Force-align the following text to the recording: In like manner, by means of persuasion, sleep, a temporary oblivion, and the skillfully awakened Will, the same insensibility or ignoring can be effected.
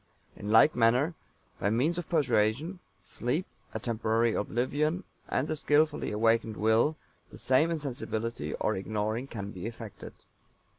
In 0.35 0.49
like 0.49 0.75
manner, 0.75 1.13
by 1.59 1.69
means 1.69 1.99
of 1.99 2.09
persuasion, 2.09 2.79
sleep, 3.03 3.45
a 3.71 3.79
temporary 3.79 4.33
oblivion, 4.33 5.03
and 5.29 5.47
the 5.47 5.55
skillfully 5.55 6.11
awakened 6.11 6.57
Will, 6.57 6.95
the 7.31 7.37
same 7.37 7.69
insensibility 7.69 8.55
or 8.55 8.75
ignoring 8.75 9.27
can 9.27 9.51
be 9.51 9.67
effected. 9.67 10.13